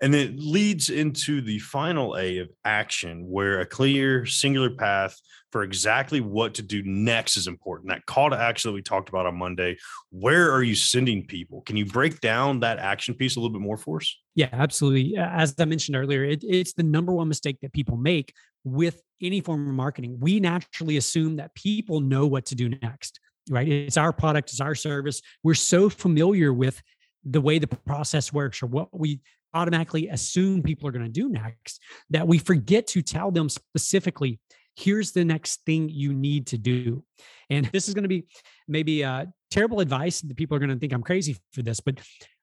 And 0.00 0.14
it 0.14 0.38
leads 0.38 0.90
into 0.90 1.40
the 1.40 1.58
final 1.58 2.16
A 2.16 2.38
of 2.38 2.50
action, 2.64 3.28
where 3.28 3.60
a 3.60 3.66
clear, 3.66 4.26
singular 4.26 4.70
path 4.70 5.20
for 5.50 5.62
exactly 5.62 6.20
what 6.20 6.54
to 6.54 6.62
do 6.62 6.82
next 6.84 7.36
is 7.36 7.46
important. 7.46 7.90
That 7.90 8.06
call 8.06 8.30
to 8.30 8.38
action 8.38 8.70
that 8.70 8.74
we 8.74 8.82
talked 8.82 9.08
about 9.08 9.26
on 9.26 9.36
Monday. 9.36 9.78
Where 10.10 10.52
are 10.52 10.62
you 10.62 10.74
sending 10.74 11.26
people? 11.26 11.62
Can 11.62 11.76
you 11.76 11.86
break 11.86 12.20
down 12.20 12.60
that 12.60 12.78
action 12.78 13.14
piece 13.14 13.36
a 13.36 13.40
little 13.40 13.52
bit 13.52 13.62
more 13.62 13.76
for 13.76 13.98
us? 13.98 14.16
Yeah, 14.34 14.48
absolutely. 14.52 15.16
As 15.16 15.54
I 15.58 15.64
mentioned 15.64 15.96
earlier, 15.96 16.24
it, 16.24 16.44
it's 16.44 16.74
the 16.74 16.82
number 16.82 17.12
one 17.12 17.28
mistake 17.28 17.58
that 17.62 17.72
people 17.72 17.96
make 17.96 18.32
with 18.64 19.00
any 19.22 19.40
form 19.40 19.66
of 19.66 19.74
marketing. 19.74 20.18
We 20.20 20.40
naturally 20.40 20.96
assume 20.96 21.36
that 21.36 21.54
people 21.54 22.00
know 22.00 22.26
what 22.26 22.46
to 22.46 22.54
do 22.54 22.68
next, 22.68 23.18
right? 23.50 23.66
It's 23.66 23.96
our 23.96 24.12
product, 24.12 24.50
it's 24.50 24.60
our 24.60 24.74
service. 24.74 25.22
We're 25.42 25.54
so 25.54 25.88
familiar 25.88 26.52
with 26.52 26.80
the 27.24 27.40
way 27.40 27.58
the 27.58 27.66
process 27.66 28.32
works 28.32 28.62
or 28.62 28.66
what 28.66 28.88
we 28.96 29.20
automatically 29.54 30.08
assume 30.08 30.62
people 30.62 30.86
are 30.86 30.92
going 30.92 31.04
to 31.04 31.10
do 31.10 31.28
next 31.28 31.80
that 32.10 32.28
we 32.28 32.38
forget 32.38 32.86
to 32.86 33.02
tell 33.02 33.30
them 33.30 33.48
specifically 33.48 34.38
here's 34.78 35.12
the 35.12 35.24
next 35.24 35.64
thing 35.66 35.88
you 35.88 36.12
need 36.12 36.46
to 36.48 36.58
do. 36.58 37.02
And 37.50 37.66
this 37.72 37.88
is 37.88 37.94
going 37.94 38.04
to 38.04 38.08
be 38.08 38.26
maybe 38.68 39.04
uh, 39.04 39.26
terrible 39.50 39.80
advice. 39.80 40.20
The 40.20 40.34
people 40.34 40.56
are 40.56 40.60
going 40.60 40.70
to 40.70 40.78
think 40.78 40.92
I'm 40.92 41.02
crazy 41.02 41.36
for 41.52 41.62
this, 41.62 41.80
but 41.80 41.98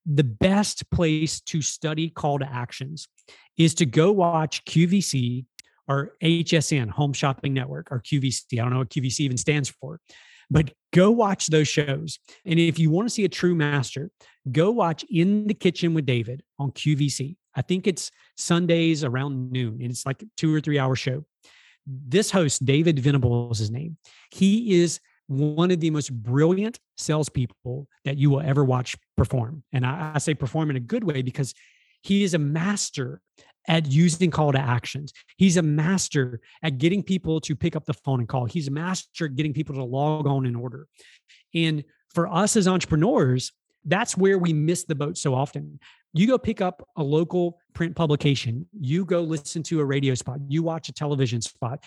the 0.05 0.23
best 0.23 0.89
place 0.91 1.41
to 1.41 1.61
study 1.61 2.09
call 2.09 2.39
to 2.39 2.51
actions 2.51 3.07
is 3.57 3.73
to 3.75 3.85
go 3.85 4.11
watch 4.11 4.63
QVC 4.65 5.45
or 5.87 6.13
HSN, 6.23 6.89
Home 6.89 7.13
Shopping 7.13 7.53
Network, 7.53 7.91
or 7.91 8.01
QVC. 8.01 8.43
I 8.53 8.55
don't 8.57 8.71
know 8.71 8.79
what 8.79 8.89
QVC 8.89 9.21
even 9.21 9.37
stands 9.37 9.69
for, 9.69 9.99
but 10.49 10.71
go 10.93 11.11
watch 11.11 11.47
those 11.47 11.67
shows. 11.67 12.19
And 12.43 12.59
if 12.59 12.79
you 12.79 12.89
want 12.89 13.07
to 13.07 13.13
see 13.13 13.25
a 13.25 13.29
true 13.29 13.55
master, 13.55 14.09
go 14.51 14.71
watch 14.71 15.05
In 15.09 15.47
the 15.47 15.53
Kitchen 15.53 15.93
with 15.93 16.05
David 16.05 16.43
on 16.59 16.71
QVC. 16.71 17.35
I 17.55 17.61
think 17.61 17.87
it's 17.87 18.11
Sundays 18.35 19.03
around 19.03 19.51
noon, 19.51 19.79
and 19.81 19.91
it's 19.91 20.05
like 20.05 20.21
a 20.21 20.25
two 20.37 20.53
or 20.53 20.59
three 20.59 20.79
hour 20.79 20.95
show. 20.95 21.23
This 21.85 22.31
host, 22.31 22.65
David 22.65 22.99
Venable, 22.99 23.51
is 23.51 23.59
his 23.59 23.71
name. 23.71 23.97
He 24.31 24.81
is 24.81 24.99
one 25.27 25.71
of 25.71 25.79
the 25.79 25.89
most 25.89 26.13
brilliant 26.13 26.79
salespeople 26.97 27.87
that 28.05 28.17
you 28.17 28.29
will 28.29 28.41
ever 28.41 28.63
watch 28.63 28.95
perform. 29.17 29.63
And 29.73 29.85
I, 29.85 30.11
I, 30.15 30.17
say 30.19 30.33
perform 30.33 30.69
in 30.69 30.75
a 30.75 30.81
good 30.81 31.03
way 31.03 31.21
because 31.21 31.53
he 32.01 32.23
is 32.23 32.35
a 32.35 32.39
master 32.39 33.21
at 33.67 33.87
using 33.87 34.29
call 34.29 34.51
to 34.51 34.59
actions. 34.59 35.11
He's 35.37 35.57
a 35.57 35.63
master 35.63 36.41
at 36.61 36.77
getting 36.77 37.01
people 37.01 37.41
to 37.41 37.55
pick 37.55 37.75
up 37.75 37.85
the 37.85 37.93
phone 37.93 38.19
and 38.19 38.29
call. 38.29 38.45
He's 38.45 38.67
a 38.67 38.71
master 38.71 39.25
at 39.25 39.35
getting 39.35 39.53
people 39.53 39.75
to 39.75 39.83
log 39.83 40.27
on 40.27 40.45
in 40.45 40.55
order. 40.55 40.87
And 41.53 41.83
for 42.13 42.31
us 42.31 42.55
as 42.55 42.67
entrepreneurs, 42.67 43.51
that's 43.83 44.15
where 44.15 44.37
we 44.37 44.53
miss 44.53 44.83
the 44.83 44.95
boat 44.95 45.17
so 45.17 45.33
often. 45.33 45.79
You 46.17 46.27
go 46.27 46.37
pick 46.37 46.61
up 46.61 46.87
a 46.95 47.03
local 47.03 47.59
print 47.73 47.95
publication, 47.95 48.65
you 48.79 49.05
go 49.05 49.21
listen 49.21 49.61
to 49.63 49.81
a 49.81 49.85
radio 49.85 50.15
spot, 50.15 50.39
you 50.47 50.63
watch 50.63 50.89
a 50.89 50.93
television 50.93 51.41
spot, 51.41 51.83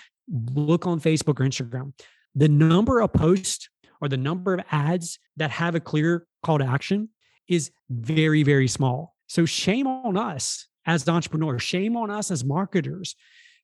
look 0.54 0.86
on 0.86 1.00
Facebook 1.00 1.40
or 1.40 1.44
Instagram 1.44 1.92
the 2.38 2.48
number 2.48 3.00
of 3.00 3.12
posts 3.12 3.68
or 4.00 4.08
the 4.08 4.16
number 4.16 4.54
of 4.54 4.64
ads 4.70 5.18
that 5.36 5.50
have 5.50 5.74
a 5.74 5.80
clear 5.80 6.26
call 6.44 6.58
to 6.58 6.64
action 6.64 7.08
is 7.48 7.72
very, 7.90 8.44
very 8.44 8.68
small. 8.68 9.16
So 9.26 9.44
shame 9.44 9.86
on 9.86 10.16
us 10.16 10.68
as 10.86 11.08
entrepreneurs, 11.08 11.62
shame 11.62 11.96
on 11.96 12.10
us 12.10 12.30
as 12.30 12.44
marketers 12.44 13.16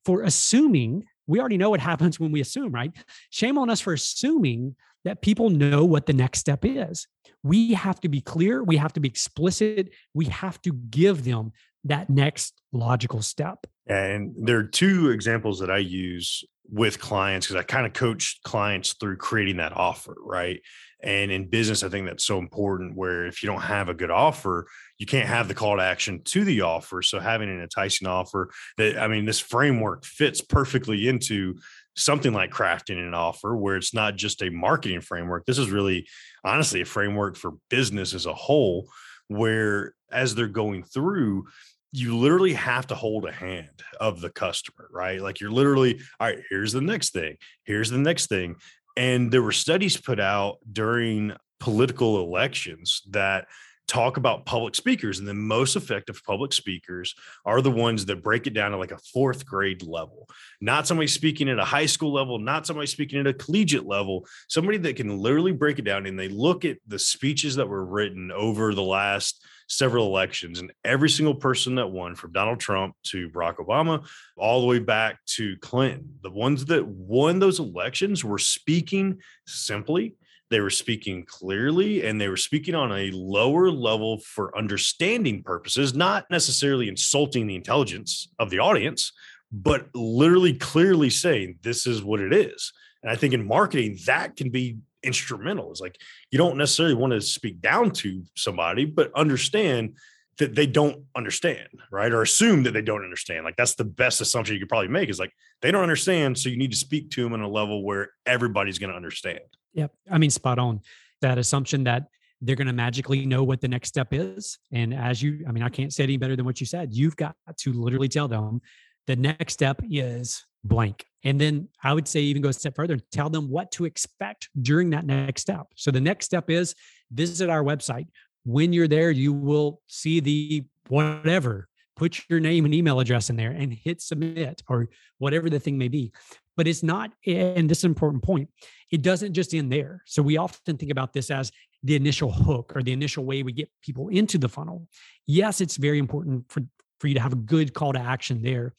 for 0.04 0.22
assuming 0.22 1.04
we 1.26 1.40
already 1.40 1.56
know 1.56 1.70
what 1.70 1.80
happens 1.80 2.18
when 2.18 2.32
we 2.32 2.40
assume, 2.40 2.72
right? 2.72 2.90
Shame 3.30 3.58
on 3.58 3.70
us 3.70 3.80
for 3.80 3.92
assuming 3.92 4.74
that 5.04 5.22
people 5.22 5.50
know 5.50 5.84
what 5.84 6.06
the 6.06 6.12
next 6.12 6.40
step 6.40 6.64
is. 6.64 7.06
We 7.42 7.74
have 7.74 8.00
to 8.00 8.08
be 8.08 8.20
clear, 8.20 8.62
we 8.62 8.76
have 8.78 8.92
to 8.94 9.00
be 9.00 9.08
explicit, 9.08 9.90
we 10.14 10.26
have 10.26 10.60
to 10.62 10.72
give 10.72 11.24
them 11.24 11.52
that 11.84 12.08
next 12.08 12.60
logical 12.72 13.20
step. 13.22 13.66
And 13.86 14.34
there 14.36 14.58
are 14.58 14.64
two 14.64 15.10
examples 15.10 15.60
that 15.60 15.70
I 15.70 15.78
use 15.78 16.42
with 16.70 16.98
clients 16.98 17.46
because 17.46 17.60
I 17.60 17.62
kind 17.62 17.86
of 17.86 17.92
coach 17.92 18.40
clients 18.42 18.94
through 18.94 19.18
creating 19.18 19.58
that 19.58 19.76
offer, 19.76 20.16
right? 20.18 20.60
And 21.02 21.30
in 21.30 21.50
business, 21.50 21.82
I 21.82 21.90
think 21.90 22.06
that's 22.06 22.24
so 22.24 22.38
important 22.38 22.96
where 22.96 23.26
if 23.26 23.42
you 23.42 23.46
don't 23.48 23.60
have 23.60 23.90
a 23.90 23.94
good 23.94 24.10
offer, 24.10 24.66
you 24.98 25.04
can't 25.04 25.28
have 25.28 25.48
the 25.48 25.54
call 25.54 25.76
to 25.76 25.82
action 25.82 26.22
to 26.24 26.44
the 26.44 26.62
offer. 26.62 27.02
So 27.02 27.20
having 27.20 27.50
an 27.50 27.60
enticing 27.60 28.08
offer 28.08 28.50
that, 28.78 28.98
I 28.98 29.08
mean, 29.08 29.26
this 29.26 29.40
framework 29.40 30.06
fits 30.06 30.40
perfectly 30.40 31.06
into 31.06 31.56
something 31.96 32.32
like 32.32 32.50
crafting 32.50 32.98
an 32.98 33.14
offer 33.14 33.56
where 33.56 33.76
it's 33.76 33.94
not 33.94 34.16
just 34.16 34.42
a 34.42 34.50
marketing 34.50 35.00
framework. 35.00 35.46
This 35.46 35.58
is 35.58 35.70
really, 35.70 36.08
honestly, 36.44 36.80
a 36.80 36.84
framework 36.84 37.36
for 37.36 37.52
business 37.70 38.14
as 38.14 38.26
a 38.26 38.34
whole, 38.34 38.88
where 39.28 39.94
as 40.10 40.34
they're 40.34 40.48
going 40.48 40.82
through, 40.82 41.44
you 41.92 42.16
literally 42.16 42.54
have 42.54 42.88
to 42.88 42.94
hold 42.94 43.24
a 43.24 43.32
hand 43.32 43.82
of 44.00 44.20
the 44.20 44.30
customer, 44.30 44.88
right? 44.90 45.20
Like 45.20 45.40
you're 45.40 45.50
literally, 45.50 46.00
all 46.18 46.26
right, 46.26 46.40
here's 46.50 46.72
the 46.72 46.80
next 46.80 47.12
thing, 47.12 47.36
here's 47.64 47.90
the 47.90 47.98
next 47.98 48.26
thing. 48.26 48.56
And 48.96 49.30
there 49.30 49.42
were 49.42 49.52
studies 49.52 49.96
put 49.96 50.18
out 50.18 50.58
during 50.70 51.32
political 51.60 52.20
elections 52.24 53.02
that 53.10 53.46
talk 53.86 54.16
about 54.16 54.46
public 54.46 54.74
speakers 54.74 55.18
and 55.18 55.28
the 55.28 55.34
most 55.34 55.76
effective 55.76 56.22
public 56.24 56.52
speakers 56.52 57.14
are 57.44 57.60
the 57.60 57.70
ones 57.70 58.06
that 58.06 58.22
break 58.22 58.46
it 58.46 58.54
down 58.54 58.70
to 58.70 58.76
like 58.76 58.92
a 58.92 58.98
fourth 58.98 59.44
grade 59.44 59.82
level. 59.82 60.28
Not 60.60 60.86
somebody 60.86 61.06
speaking 61.06 61.48
at 61.48 61.58
a 61.58 61.64
high 61.64 61.86
school 61.86 62.12
level 62.12 62.38
not 62.38 62.66
somebody 62.66 62.86
speaking 62.86 63.20
at 63.20 63.26
a 63.26 63.34
collegiate 63.34 63.86
level 63.86 64.26
somebody 64.48 64.78
that 64.78 64.96
can 64.96 65.18
literally 65.18 65.52
break 65.52 65.78
it 65.78 65.84
down 65.84 66.06
and 66.06 66.18
they 66.18 66.28
look 66.28 66.64
at 66.64 66.78
the 66.86 66.98
speeches 66.98 67.56
that 67.56 67.68
were 67.68 67.84
written 67.84 68.30
over 68.32 68.74
the 68.74 68.82
last 68.82 69.44
several 69.68 70.06
elections 70.06 70.60
and 70.60 70.72
every 70.84 71.08
single 71.08 71.34
person 71.34 71.74
that 71.76 71.86
won 71.86 72.14
from 72.14 72.32
Donald 72.32 72.60
Trump 72.60 72.94
to 73.02 73.30
Barack 73.30 73.56
Obama 73.56 74.06
all 74.36 74.60
the 74.60 74.66
way 74.66 74.78
back 74.78 75.24
to 75.26 75.56
Clinton 75.58 76.18
the 76.22 76.30
ones 76.30 76.64
that 76.66 76.86
won 76.86 77.38
those 77.38 77.60
elections 77.60 78.24
were 78.24 78.38
speaking 78.38 79.20
simply 79.46 80.16
they 80.54 80.60
were 80.60 80.70
speaking 80.70 81.24
clearly 81.24 82.06
and 82.06 82.20
they 82.20 82.28
were 82.28 82.36
speaking 82.36 82.76
on 82.76 82.92
a 82.92 83.10
lower 83.10 83.72
level 83.72 84.20
for 84.20 84.56
understanding 84.56 85.42
purposes, 85.42 85.94
not 85.94 86.30
necessarily 86.30 86.88
insulting 86.88 87.48
the 87.48 87.56
intelligence 87.56 88.28
of 88.38 88.50
the 88.50 88.60
audience, 88.60 89.10
but 89.50 89.88
literally 89.96 90.54
clearly 90.54 91.10
saying 91.10 91.58
this 91.62 91.88
is 91.88 92.04
what 92.04 92.20
it 92.20 92.32
is. 92.32 92.72
And 93.02 93.10
I 93.10 93.16
think 93.16 93.34
in 93.34 93.44
marketing, 93.44 93.98
that 94.06 94.36
can 94.36 94.50
be 94.50 94.76
instrumental. 95.02 95.72
It's 95.72 95.80
like 95.80 95.98
you 96.30 96.38
don't 96.38 96.56
necessarily 96.56 96.94
want 96.94 97.14
to 97.14 97.20
speak 97.20 97.60
down 97.60 97.90
to 97.90 98.22
somebody, 98.36 98.84
but 98.84 99.10
understand 99.16 99.96
that 100.38 100.54
they 100.54 100.66
don't 100.66 101.04
understand, 101.16 101.68
right? 101.90 102.12
Or 102.12 102.22
assume 102.22 102.62
that 102.64 102.72
they 102.72 102.82
don't 102.82 103.04
understand. 103.04 103.44
Like 103.44 103.56
that's 103.56 103.74
the 103.74 103.84
best 103.84 104.20
assumption 104.20 104.54
you 104.54 104.60
could 104.60 104.68
probably 104.68 104.88
make 104.88 105.08
is 105.08 105.18
like 105.18 105.32
they 105.62 105.70
don't 105.70 105.82
understand. 105.82 106.38
So 106.38 106.48
you 106.48 106.56
need 106.56 106.70
to 106.70 106.76
speak 106.76 107.10
to 107.12 107.22
them 107.22 107.32
on 107.32 107.40
a 107.40 107.48
level 107.48 107.84
where 107.84 108.10
everybody's 108.26 108.78
going 108.78 108.90
to 108.90 108.96
understand. 108.96 109.40
Yep. 109.74 109.92
I 110.10 110.18
mean, 110.18 110.30
spot 110.30 110.58
on. 110.58 110.80
That 111.20 111.38
assumption 111.38 111.84
that 111.84 112.08
they're 112.40 112.56
going 112.56 112.66
to 112.66 112.72
magically 112.74 113.24
know 113.24 113.42
what 113.42 113.60
the 113.60 113.68
next 113.68 113.88
step 113.88 114.08
is. 114.12 114.58
And 114.72 114.92
as 114.92 115.22
you, 115.22 115.44
I 115.48 115.52
mean, 115.52 115.62
I 115.62 115.68
can't 115.68 115.92
say 115.92 116.04
any 116.04 116.16
better 116.16 116.36
than 116.36 116.44
what 116.44 116.60
you 116.60 116.66
said. 116.66 116.92
You've 116.92 117.16
got 117.16 117.34
to 117.58 117.72
literally 117.72 118.08
tell 118.08 118.28
them 118.28 118.60
the 119.06 119.16
next 119.16 119.54
step 119.54 119.80
is 119.90 120.44
blank. 120.64 121.04
And 121.24 121.40
then 121.40 121.68
I 121.82 121.94
would 121.94 122.06
say, 122.06 122.20
even 122.20 122.42
go 122.42 122.50
a 122.50 122.52
step 122.52 122.74
further 122.76 122.94
and 122.94 123.02
tell 123.10 123.30
them 123.30 123.48
what 123.48 123.70
to 123.72 123.86
expect 123.86 124.50
during 124.60 124.90
that 124.90 125.06
next 125.06 125.42
step. 125.42 125.66
So 125.76 125.90
the 125.90 126.00
next 126.00 126.26
step 126.26 126.50
is 126.50 126.74
visit 127.10 127.48
our 127.48 127.62
website. 127.62 128.08
When 128.44 128.72
you're 128.72 128.88
there, 128.88 129.10
you 129.10 129.32
will 129.32 129.80
see 129.86 130.20
the 130.20 130.64
whatever, 130.88 131.68
put 131.96 132.28
your 132.28 132.40
name 132.40 132.64
and 132.64 132.74
email 132.74 133.00
address 133.00 133.30
in 133.30 133.36
there 133.36 133.50
and 133.50 133.72
hit 133.72 134.02
submit 134.02 134.62
or 134.68 134.88
whatever 135.18 135.48
the 135.48 135.60
thing 135.60 135.78
may 135.78 135.88
be. 135.88 136.12
But 136.56 136.68
it's 136.68 136.82
not 136.82 137.10
and 137.26 137.68
this 137.68 137.78
is 137.78 137.84
an 137.84 137.90
important 137.90 138.22
point 138.22 138.48
it 138.92 139.02
doesn't 139.02 139.34
just 139.34 139.54
end 139.54 139.72
there. 139.72 140.02
So 140.06 140.22
we 140.22 140.36
often 140.36 140.76
think 140.76 140.92
about 140.92 141.12
this 141.12 141.30
as 141.30 141.50
the 141.82 141.96
initial 141.96 142.30
hook 142.30 142.72
or 142.76 142.82
the 142.82 142.92
initial 142.92 143.24
way 143.24 143.42
we 143.42 143.52
get 143.52 143.68
people 143.82 144.08
into 144.08 144.38
the 144.38 144.48
funnel. 144.48 144.86
Yes 145.26 145.60
it's 145.60 145.76
very 145.76 145.98
important 145.98 146.50
for 146.50 146.62
for 147.00 147.08
you 147.08 147.14
to 147.14 147.20
have 147.20 147.32
a 147.32 147.36
good 147.36 147.74
call 147.74 147.92
to 147.92 147.98
action 147.98 148.42
there 148.42 148.74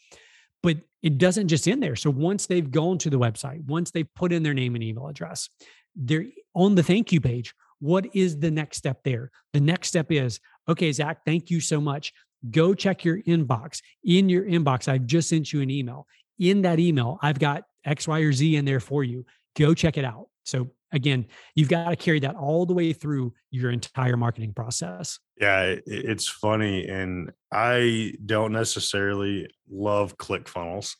but 0.64 0.78
it 1.04 1.20
doesn't 1.20 1.48
just 1.48 1.68
end 1.68 1.84
there. 1.84 1.96
So 1.96 2.10
once 2.10 2.48
they've 2.48 2.72
gone 2.72 2.98
to 3.00 3.10
the 3.10 3.20
website 3.20 3.66
once 3.66 3.92
they've 3.92 4.14
put 4.16 4.32
in 4.32 4.44
their 4.44 4.54
name 4.54 4.76
and 4.76 4.84
email 4.84 5.08
address 5.08 5.50
they're 5.96 6.26
on 6.54 6.76
the 6.76 6.84
thank 6.84 7.12
you 7.12 7.22
page 7.22 7.54
what 7.86 8.08
is 8.14 8.40
the 8.40 8.52
next 8.52 8.78
step 8.78 9.04
there 9.04 9.32
the 9.54 9.60
next 9.60 9.88
step 9.88 10.12
is 10.12 10.40
okay 10.68 10.92
zach 10.92 11.20
thank 11.26 11.50
you 11.50 11.60
so 11.60 11.80
much 11.80 12.14
go 12.52 12.74
check 12.74 13.04
your 13.04 13.22
inbox 13.24 13.82
in 14.04 14.30
your 14.30 14.44
inbox 14.44 14.88
i've 14.88 15.06
just 15.06 15.30
sent 15.30 15.54
you 15.54 15.62
an 15.62 15.70
email 15.70 16.08
in 16.40 16.62
that 16.64 16.80
email, 16.80 17.18
I've 17.22 17.40
got 17.40 17.64
X, 17.84 18.08
Y, 18.08 18.20
or 18.20 18.34
Z 18.34 18.56
in 18.56 18.66
there 18.66 18.80
for 18.80 19.04
you. 19.04 19.26
Go 19.58 19.74
check 19.74 19.98
it 19.98 20.06
out. 20.06 20.28
So 20.44 20.70
again, 20.92 21.28
you've 21.56 21.70
got 21.70 21.90
to 21.90 21.96
carry 21.96 22.20
that 22.22 22.36
all 22.36 22.66
the 22.66 22.74
way 22.74 22.94
through 22.94 23.34
your 23.52 23.72
entire 23.72 24.18
marketing 24.18 24.54
process. 24.54 25.20
Yeah, 25.40 25.76
it's 25.86 26.28
funny. 26.28 26.88
And 26.88 27.32
I 27.52 28.14
don't 28.26 28.52
necessarily 28.52 29.48
love 29.70 30.18
ClickFunnels. 30.18 30.96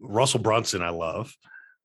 Russell 0.00 0.40
Brunson, 0.40 0.82
I 0.82 0.90
love, 0.90 1.34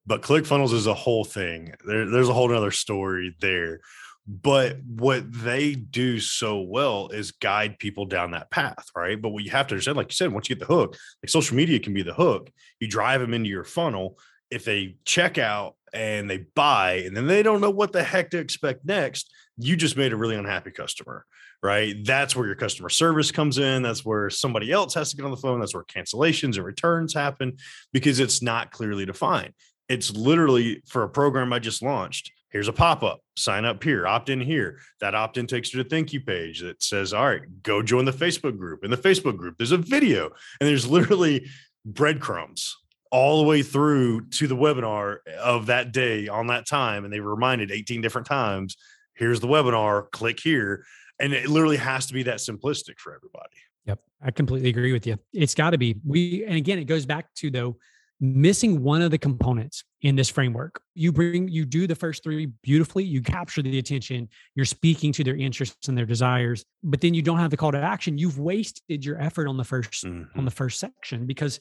but 0.06 0.22
ClickFunnels 0.22 0.72
is 0.72 0.86
a 0.86 0.94
whole 0.94 1.24
thing. 1.24 1.74
There, 1.86 2.08
there's 2.08 2.28
a 2.28 2.34
whole 2.34 2.54
other 2.54 2.70
story 2.70 3.34
there. 3.40 3.80
But 4.26 4.78
what 4.86 5.32
they 5.32 5.74
do 5.74 6.20
so 6.20 6.60
well 6.60 7.08
is 7.08 7.32
guide 7.32 7.78
people 7.78 8.06
down 8.06 8.30
that 8.32 8.50
path, 8.50 8.86
right? 8.96 9.20
But 9.20 9.30
what 9.30 9.42
you 9.42 9.50
have 9.50 9.66
to 9.68 9.74
understand, 9.74 9.96
like 9.96 10.12
you 10.12 10.14
said, 10.14 10.32
once 10.32 10.48
you 10.48 10.54
get 10.54 10.66
the 10.66 10.72
hook, 10.72 10.96
like 11.22 11.30
social 11.30 11.56
media 11.56 11.80
can 11.80 11.92
be 11.92 12.02
the 12.02 12.14
hook. 12.14 12.50
You 12.78 12.86
drive 12.86 13.20
them 13.20 13.34
into 13.34 13.50
your 13.50 13.64
funnel. 13.64 14.18
If 14.50 14.64
they 14.64 14.96
check 15.04 15.38
out 15.38 15.74
and 15.92 16.30
they 16.30 16.46
buy, 16.54 17.02
and 17.04 17.16
then 17.16 17.26
they 17.26 17.42
don't 17.42 17.60
know 17.60 17.70
what 17.70 17.92
the 17.92 18.04
heck 18.04 18.30
to 18.30 18.38
expect 18.38 18.84
next, 18.84 19.28
you 19.58 19.76
just 19.76 19.96
made 19.96 20.12
a 20.12 20.16
really 20.16 20.36
unhappy 20.36 20.70
customer, 20.70 21.26
right? 21.60 21.96
That's 22.04 22.36
where 22.36 22.46
your 22.46 22.54
customer 22.54 22.90
service 22.90 23.32
comes 23.32 23.58
in. 23.58 23.82
That's 23.82 24.04
where 24.04 24.30
somebody 24.30 24.70
else 24.70 24.94
has 24.94 25.10
to 25.10 25.16
get 25.16 25.24
on 25.24 25.32
the 25.32 25.36
phone. 25.36 25.58
That's 25.58 25.74
where 25.74 25.84
cancellations 25.84 26.56
and 26.56 26.64
returns 26.64 27.12
happen 27.12 27.56
because 27.92 28.20
it's 28.20 28.40
not 28.40 28.70
clearly 28.70 29.04
defined. 29.04 29.52
It's 29.88 30.12
literally 30.12 30.82
for 30.86 31.02
a 31.02 31.08
program 31.08 31.52
I 31.52 31.58
just 31.58 31.82
launched 31.82 32.30
here's 32.52 32.68
a 32.68 32.72
pop-up 32.72 33.20
sign 33.36 33.64
up 33.64 33.82
here 33.82 34.06
opt 34.06 34.28
in 34.28 34.40
here 34.40 34.78
that 35.00 35.14
opt-in 35.14 35.46
takes 35.46 35.72
you 35.72 35.82
to 35.82 35.88
thank 35.88 36.12
you 36.12 36.20
page 36.20 36.60
that 36.60 36.82
says 36.82 37.12
all 37.12 37.26
right 37.26 37.62
go 37.62 37.82
join 37.82 38.04
the 38.04 38.12
facebook 38.12 38.58
group 38.58 38.84
in 38.84 38.90
the 38.90 38.96
facebook 38.96 39.36
group 39.36 39.56
there's 39.58 39.72
a 39.72 39.78
video 39.78 40.26
and 40.60 40.68
there's 40.68 40.88
literally 40.88 41.46
breadcrumbs 41.84 42.76
all 43.12 43.42
the 43.42 43.46
way 43.46 43.62
through 43.62 44.26
to 44.30 44.46
the 44.46 44.56
webinar 44.56 45.18
of 45.38 45.66
that 45.66 45.92
day 45.92 46.28
on 46.28 46.46
that 46.46 46.66
time. 46.66 47.04
And 47.04 47.12
they 47.12 47.20
reminded 47.20 47.70
18 47.70 48.00
different 48.00 48.26
times 48.26 48.76
here's 49.14 49.38
the 49.40 49.46
webinar, 49.46 50.10
click 50.10 50.40
here. 50.40 50.84
And 51.20 51.34
it 51.34 51.46
literally 51.46 51.76
has 51.76 52.06
to 52.06 52.14
be 52.14 52.24
that 52.24 52.38
simplistic 52.38 52.98
for 52.98 53.14
everybody. 53.14 53.54
Yep. 53.84 54.00
I 54.22 54.30
completely 54.30 54.70
agree 54.70 54.92
with 54.92 55.06
you. 55.06 55.18
It's 55.32 55.54
got 55.54 55.70
to 55.70 55.78
be. 55.78 55.96
We, 56.04 56.44
and 56.46 56.56
again, 56.56 56.78
it 56.78 56.84
goes 56.84 57.04
back 57.04 57.32
to 57.36 57.50
though, 57.50 57.76
missing 58.22 58.84
one 58.84 59.02
of 59.02 59.10
the 59.10 59.18
components 59.18 59.82
in 60.02 60.14
this 60.14 60.28
framework. 60.28 60.80
You 60.94 61.10
bring, 61.10 61.48
you 61.48 61.64
do 61.64 61.88
the 61.88 61.96
first 61.96 62.22
three 62.22 62.46
beautifully, 62.62 63.02
you 63.02 63.20
capture 63.20 63.62
the 63.62 63.78
attention, 63.78 64.28
you're 64.54 64.64
speaking 64.64 65.12
to 65.14 65.24
their 65.24 65.34
interests 65.34 65.88
and 65.88 65.98
their 65.98 66.06
desires, 66.06 66.64
but 66.84 67.00
then 67.00 67.14
you 67.14 67.22
don't 67.22 67.38
have 67.38 67.50
the 67.50 67.56
call 67.56 67.72
to 67.72 67.78
action. 67.78 68.18
You've 68.18 68.38
wasted 68.38 69.04
your 69.04 69.20
effort 69.20 69.48
on 69.48 69.56
the 69.56 69.64
1st 69.64 70.04
mm-hmm. 70.04 70.38
on 70.38 70.44
the 70.44 70.52
first 70.52 70.78
section 70.78 71.26
because 71.26 71.58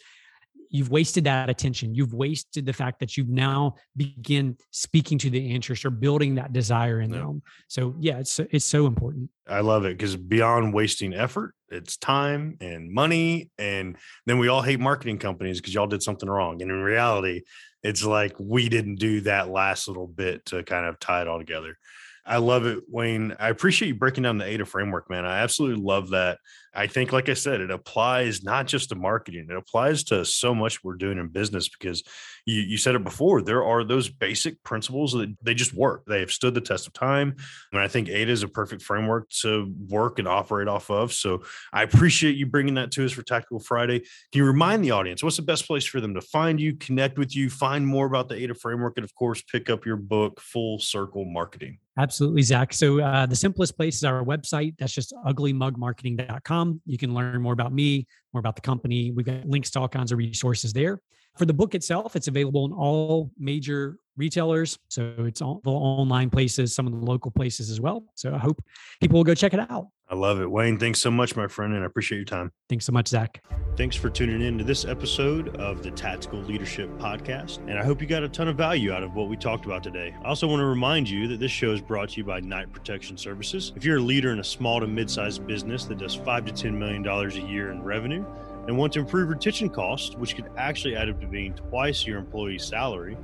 you've 0.72 0.90
wasted 0.90 1.24
that 1.26 1.50
attention 1.50 1.94
you've 1.94 2.14
wasted 2.14 2.66
the 2.66 2.74
fact 2.74 3.00
that 3.00 3.16
you've 3.16 3.30
now 3.30 3.76
begin 3.96 4.58
speaking 4.72 5.18
to 5.18 5.30
the 5.30 5.54
interest 5.54 5.86
or 5.86 5.90
building 5.90 6.36
that 6.36 6.54
desire 6.54 7.02
in 7.02 7.12
them 7.12 7.42
so 7.68 7.94
yeah 8.00 8.18
it's 8.18 8.40
it's 8.40 8.66
so 8.66 8.88
important 8.88 9.30
i 9.48 9.60
love 9.60 9.86
it 9.86 9.98
because 9.98 10.16
beyond 10.16 10.74
wasting 10.74 11.14
effort 11.14 11.54
it's 11.70 11.98
time 11.98 12.58
and 12.62 12.92
money 12.92 13.50
and 13.60 13.98
then 14.26 14.40
we 14.40 14.48
all 14.48 14.62
hate 14.62 14.80
marketing 14.80 15.20
companies 15.20 15.60
because 15.60 15.74
y'all 15.74 15.88
did 15.88 16.02
something 16.02 16.30
wrong 16.30 16.62
and 16.62 16.72
in 16.72 16.82
reality 16.82 17.42
it's 17.84 18.04
like 18.04 18.36
we 18.40 18.70
didn't 18.70 18.96
do 18.96 19.22
that 19.22 19.50
last 19.50 19.88
little 19.88 20.08
bit 20.08 20.46
to 20.46 20.64
kind 20.64 20.86
of 20.86 21.00
tie 21.00 21.22
it 21.22 21.28
all 21.28 21.40
together 21.40 21.78
I 22.26 22.38
love 22.38 22.66
it, 22.66 22.84
Wayne. 22.88 23.36
I 23.40 23.50
appreciate 23.50 23.90
you 23.90 23.96
breaking 23.96 24.24
down 24.24 24.38
the 24.38 24.46
AIDA 24.46 24.66
framework, 24.66 25.10
man. 25.10 25.26
I 25.26 25.40
absolutely 25.40 25.84
love 25.84 26.12
that. 26.12 26.38
I 26.74 26.88
think, 26.88 27.12
like 27.12 27.28
I 27.28 27.34
said, 27.34 27.60
it 27.60 27.72
applies 27.72 28.44
not 28.44 28.68
just 28.68 28.90
to 28.90 28.96
marketing, 28.96 29.48
it 29.50 29.56
applies 29.56 30.04
to 30.06 30.24
so 30.24 30.56
much 30.56 30.84
we're 30.84 30.96
doing 30.96 31.18
in 31.18 31.28
business 31.28 31.68
because 31.68 32.04
you, 32.46 32.62
you 32.62 32.78
said 32.78 32.96
it 32.96 33.04
before. 33.04 33.42
There 33.42 33.64
are 33.64 33.84
those 33.84 34.10
basic 34.10 34.62
principles 34.64 35.14
that 35.14 35.36
they 35.44 35.54
just 35.54 35.74
work. 35.74 36.04
They 36.06 36.22
have 36.22 36.32
stood 36.32 36.54
the 36.54 36.62
test 36.62 36.88
of 36.88 36.94
time. 36.94 37.36
And 37.72 37.82
I 37.82 37.88
think 37.88 38.10
AIDA 38.10 38.32
is 38.32 38.44
a 38.44 38.48
perfect 38.48 38.82
framework 38.82 39.30
to 39.42 39.74
work 39.90 40.20
and 40.20 40.28
operate 40.28 40.68
off 40.68 40.90
of. 40.90 41.14
So 41.14 41.44
I 41.74 41.84
appreciate 41.84 42.36
you 42.36 42.46
bringing 42.46 42.76
that 42.76 42.92
to 42.92 43.06
us 43.06 43.12
for 43.12 43.24
Tactical 43.24 43.60
Friday. 43.60 44.00
Can 44.00 44.40
you 44.40 44.46
remind 44.46 44.84
the 44.84 44.92
audience 44.92 45.24
what's 45.24 45.38
the 45.38 45.44
best 45.44 45.68
place 45.68 45.86
for 45.86 46.02
them 46.02 46.14
to 46.14 46.22
find 46.22 46.60
you, 46.60 46.76
connect 46.76 47.18
with 47.18 47.36
you, 47.36 47.50
find 47.50 47.86
more 47.86 48.06
about 48.06 48.30
the 48.30 48.36
AIDA 48.36 48.56
framework, 48.56 48.94
and 48.98 49.04
of 49.04 49.14
course, 49.16 49.42
pick 49.42 49.70
up 49.70 49.86
your 49.86 49.98
book, 49.98 50.40
Full 50.40 50.80
Circle 50.80 51.26
Marketing? 51.26 51.80
Absolutely, 51.98 52.42
Zach. 52.42 52.74
So 52.74 53.02
uh, 53.02 53.26
the 53.26 53.36
simplest 53.36 53.76
place 53.76 53.98
is 53.98 54.04
our 54.06 54.24
website. 54.24 54.76
That's 54.78 54.94
just 54.94 55.14
uglymugmarketing.com. 55.26 56.61
You 56.86 56.98
can 56.98 57.14
learn 57.14 57.42
more 57.42 57.54
about 57.54 57.74
me, 57.74 58.08
more 58.34 58.40
about 58.40 58.56
the 58.56 58.62
company. 58.62 59.12
We've 59.12 59.26
got 59.26 59.46
links 59.48 59.70
to 59.72 59.80
all 59.80 59.88
kinds 59.88 60.12
of 60.12 60.18
resources 60.18 60.74
there. 60.74 61.02
For 61.38 61.46
the 61.46 61.54
book 61.54 61.76
itself, 61.76 62.16
it's 62.16 62.28
available 62.28 62.66
in 62.66 62.74
all 62.74 63.32
major 63.38 63.98
retailers. 64.18 64.78
So 64.90 65.14
it's 65.20 65.42
all 65.42 65.62
the 65.64 65.72
online 65.72 66.30
places, 66.30 66.76
some 66.76 66.86
of 66.88 66.94
the 66.94 67.00
local 67.00 67.32
places 67.32 67.70
as 67.70 67.80
well. 67.80 68.04
So 68.16 68.34
I 68.34 68.38
hope 68.38 68.62
people 69.00 69.18
will 69.18 69.24
go 69.24 69.34
check 69.34 69.54
it 69.54 69.60
out. 69.72 69.88
I 70.12 70.16
love 70.16 70.42
it. 70.42 70.52
Wayne, 70.52 70.78
thanks 70.78 71.00
so 71.00 71.10
much, 71.10 71.38
my 71.38 71.48
friend, 71.48 71.74
and 71.74 71.84
I 71.84 71.86
appreciate 71.88 72.18
your 72.18 72.26
time. 72.26 72.52
Thanks 72.68 72.86
so 72.86 72.92
much, 72.92 73.08
Zach. 73.08 73.42
Thanks 73.78 73.96
for 73.96 74.10
tuning 74.10 74.42
in 74.42 74.58
to 74.58 74.64
this 74.66 74.84
episode 74.84 75.56
of 75.56 75.84
the 75.84 75.92
Tactical 75.92 76.40
Leadership 76.40 76.90
Podcast. 76.98 77.60
And 77.70 77.80
I 77.80 77.86
hope 77.86 78.02
you 78.02 78.08
got 78.08 78.22
a 78.22 78.28
ton 78.28 78.50
of 78.50 78.58
value 78.58 78.92
out 78.92 79.04
of 79.04 79.16
what 79.16 79.30
we 79.30 79.38
talked 79.38 79.66
about 79.66 79.84
today. 79.84 80.14
I 80.22 80.28
also 80.28 80.48
want 80.48 80.60
to 80.60 80.66
remind 80.66 81.10
you 81.10 81.30
that 81.30 81.40
this 81.40 81.52
show 81.52 81.72
is 81.72 81.80
brought 81.80 82.10
to 82.10 82.18
you 82.18 82.26
by 82.26 82.42
Knight 82.42 82.74
Protection 82.74 83.18
Services. 83.18 83.72
If 83.78 83.86
you're 83.86 84.00
a 84.00 84.02
leader 84.02 84.34
in 84.34 84.40
a 84.40 84.44
small 84.44 84.82
to 84.82 84.88
mid-sized 84.88 85.48
business 85.48 85.86
that 85.86 86.00
does 86.00 86.14
five 86.14 86.44
to 86.44 86.52
$10 86.52 86.74
million 86.74 87.08
a 87.08 87.50
year 87.50 87.72
in 87.72 87.82
revenue, 87.82 88.26
and 88.68 88.78
want 88.78 88.94
to 88.94 89.00
improve 89.00 89.30
retention 89.30 89.70
costs, 89.70 90.16
which 90.16 90.36
could 90.36 90.50
actually 90.58 90.96
add 90.96 91.10
up 91.10 91.20
to 91.20 91.28
being 91.28 91.54
twice 91.54 92.06
your 92.06 92.18
employee's 92.18 92.64
salary, 92.64 93.18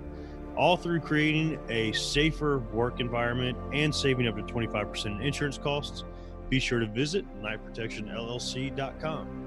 all 0.55 0.75
through 0.75 0.99
creating 0.99 1.59
a 1.69 1.91
safer 1.91 2.59
work 2.73 2.99
environment 2.99 3.57
and 3.73 3.93
saving 3.93 4.27
up 4.27 4.35
to 4.35 4.41
25% 4.41 5.05
in 5.05 5.21
insurance 5.21 5.57
costs, 5.57 6.03
be 6.49 6.59
sure 6.59 6.79
to 6.79 6.87
visit 6.87 7.25
knightprotectionllc.com. 7.41 9.46